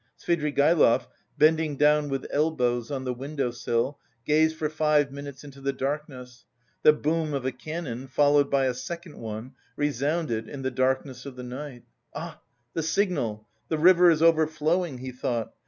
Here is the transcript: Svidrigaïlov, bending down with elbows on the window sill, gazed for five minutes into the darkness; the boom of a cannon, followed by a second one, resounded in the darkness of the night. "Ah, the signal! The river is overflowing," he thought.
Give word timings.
Svidrigaïlov, 0.19 1.05
bending 1.37 1.75
down 1.77 2.09
with 2.09 2.25
elbows 2.31 2.89
on 2.89 3.03
the 3.03 3.13
window 3.13 3.51
sill, 3.51 3.99
gazed 4.25 4.55
for 4.57 4.67
five 4.67 5.11
minutes 5.11 5.43
into 5.43 5.61
the 5.61 5.71
darkness; 5.73 6.43
the 6.81 6.91
boom 6.91 7.35
of 7.35 7.45
a 7.45 7.51
cannon, 7.51 8.07
followed 8.07 8.49
by 8.49 8.65
a 8.65 8.73
second 8.73 9.19
one, 9.19 9.51
resounded 9.75 10.49
in 10.49 10.63
the 10.63 10.71
darkness 10.71 11.27
of 11.27 11.35
the 11.35 11.43
night. 11.43 11.83
"Ah, 12.15 12.41
the 12.73 12.81
signal! 12.81 13.47
The 13.67 13.77
river 13.77 14.09
is 14.09 14.23
overflowing," 14.23 14.97
he 14.97 15.11
thought. 15.11 15.53